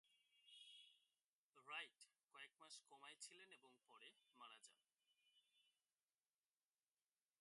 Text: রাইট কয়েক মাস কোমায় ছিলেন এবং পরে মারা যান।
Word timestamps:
রাইট 1.67 1.97
কয়েক 2.31 2.51
মাস 2.61 2.73
কোমায় 2.89 3.17
ছিলেন 3.21 3.49
এবং 3.51 3.71
পরে 3.87 4.09
মারা 4.39 4.57
যান। 4.65 4.79